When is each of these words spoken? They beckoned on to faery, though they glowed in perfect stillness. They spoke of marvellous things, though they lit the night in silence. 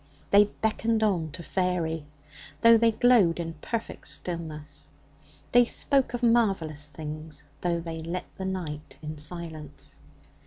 They 0.31 0.45
beckoned 0.45 1.03
on 1.03 1.29
to 1.33 1.43
faery, 1.43 2.07
though 2.61 2.75
they 2.75 2.91
glowed 2.91 3.39
in 3.39 3.53
perfect 3.61 4.07
stillness. 4.07 4.89
They 5.51 5.63
spoke 5.65 6.15
of 6.15 6.23
marvellous 6.23 6.89
things, 6.89 7.43
though 7.61 7.79
they 7.79 8.01
lit 8.01 8.25
the 8.35 8.45
night 8.45 8.97
in 9.03 9.19
silence. 9.19 9.99